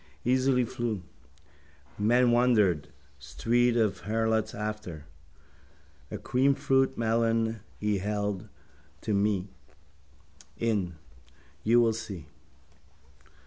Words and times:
Easily 0.25 0.65
flew. 0.65 1.03
Men 1.95 2.31
wondered. 2.31 2.87
Street 3.19 3.77
of 3.77 3.99
harlots 3.99 4.55
after. 4.55 5.05
A 6.09 6.17
creamfruit 6.17 6.97
melon 6.97 7.59
he 7.79 7.99
held 7.99 8.49
to 9.01 9.13
me. 9.13 9.49
In. 10.57 10.95
You 11.63 11.81
will 11.81 11.93
see. 11.93 12.25